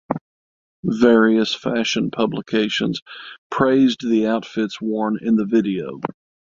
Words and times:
Various 0.83 1.53
fashion 1.53 2.09
publications 2.09 3.01
praised 3.51 3.99
the 4.01 4.25
outfits 4.25 4.81
worn 4.81 5.19
in 5.21 5.35
the 5.35 5.45
video. 5.45 6.01